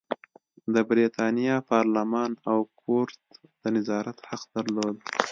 د 0.73 0.75
برېتانیا 0.89 1.55
پارلمان 1.71 2.31
او 2.49 2.59
کورتس 2.81 3.29
د 3.61 3.63
نظارت 3.75 4.17
حق 4.29 4.41
درلود. 4.55 4.97